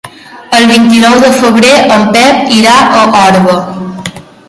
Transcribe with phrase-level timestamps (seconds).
[0.59, 3.63] El vint-i-nou de febrer en Pep irà a Orba.